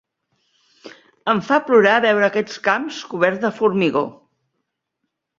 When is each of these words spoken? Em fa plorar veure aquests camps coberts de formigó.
Em 1.33 1.41
fa 1.49 1.59
plorar 1.67 1.99
veure 2.05 2.25
aquests 2.27 2.57
camps 2.67 3.01
coberts 3.11 3.43
de 3.43 3.51
formigó. 3.59 4.03